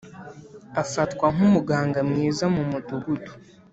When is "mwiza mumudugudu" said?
2.09-3.31